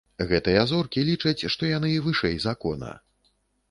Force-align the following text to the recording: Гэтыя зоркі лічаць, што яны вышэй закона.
Гэтыя 0.29 0.63
зоркі 0.71 1.05
лічаць, 1.11 1.47
што 1.57 1.71
яны 1.77 1.95
вышэй 2.09 2.35
закона. 2.51 2.91